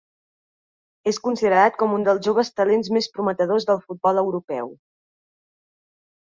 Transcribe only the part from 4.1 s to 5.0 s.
europeu.